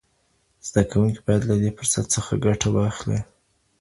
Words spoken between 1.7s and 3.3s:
فرصت څخه ګټه واخلي.